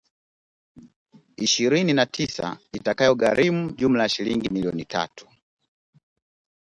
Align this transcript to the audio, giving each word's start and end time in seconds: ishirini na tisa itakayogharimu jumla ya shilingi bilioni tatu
ishirini 1.37 1.93
na 1.93 2.05
tisa 2.05 2.57
itakayogharimu 2.73 3.71
jumla 3.71 4.03
ya 4.03 4.09
shilingi 4.09 4.49
bilioni 4.49 4.85
tatu 4.85 5.27